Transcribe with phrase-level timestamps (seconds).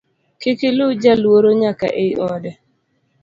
[0.41, 2.51] Kik iluw jaluoro nyaka ei ode